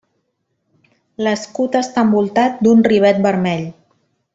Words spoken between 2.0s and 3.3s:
envoltat d'un rivet